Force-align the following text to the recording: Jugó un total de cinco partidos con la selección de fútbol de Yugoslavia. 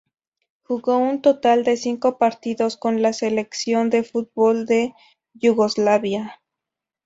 Jugó 0.63 0.97
un 0.97 1.21
total 1.21 1.63
de 1.63 1.77
cinco 1.77 2.17
partidos 2.17 2.75
con 2.75 3.03
la 3.03 3.13
selección 3.13 3.91
de 3.91 4.01
fútbol 4.03 4.65
de 4.65 4.95
Yugoslavia. 5.35 6.41